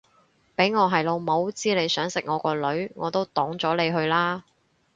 [0.55, 4.43] 俾我係老母知你想食我個女我都擋咗你去啦